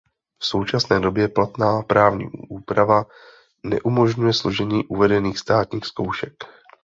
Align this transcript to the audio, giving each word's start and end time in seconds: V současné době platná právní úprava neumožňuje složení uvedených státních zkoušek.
V 0.41 0.45
současné 0.45 0.99
době 0.99 1.27
platná 1.27 1.81
právní 1.81 2.29
úprava 2.49 3.05
neumožňuje 3.63 4.33
složení 4.33 4.85
uvedených 4.85 5.39
státních 5.39 5.85
zkoušek. 5.85 6.33